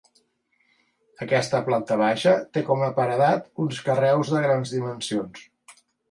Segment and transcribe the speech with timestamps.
[1.25, 5.45] Aquesta planta baixa té com a paredat uns carreus de grans dimensions.